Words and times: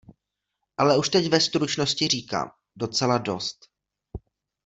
Ale 0.77 0.97
už 0.97 1.09
teď 1.09 1.29
ve 1.29 1.41
stručnosti 1.41 2.07
říkám: 2.07 2.51
docela 2.75 3.17
dost! 3.17 3.69